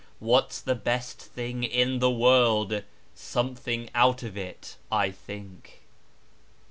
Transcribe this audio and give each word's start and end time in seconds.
What's 0.17 0.59
the 0.61 0.73
best 0.73 1.21
thing 1.21 1.63
in 1.63 1.99
the 1.99 2.09
world? 2.09 2.81
Something 3.13 3.87
out 3.93 4.23
of 4.23 4.35
it, 4.35 4.77
I 4.91 5.11
think. 5.11 5.83